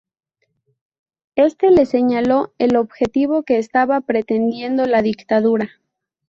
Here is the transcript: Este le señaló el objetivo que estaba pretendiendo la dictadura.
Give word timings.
Este 1.35 1.69
le 1.69 1.85
señaló 1.85 2.55
el 2.57 2.75
objetivo 2.75 3.43
que 3.43 3.59
estaba 3.59 4.01
pretendiendo 4.01 4.87
la 4.87 5.03
dictadura. 5.03 5.79